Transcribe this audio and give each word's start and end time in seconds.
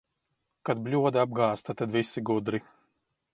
Kad 0.69 0.79
bļoda 0.87 1.21
apgāzta, 1.25 1.75
tad 1.83 1.93
visi 1.99 2.25
gudri. 2.31 2.63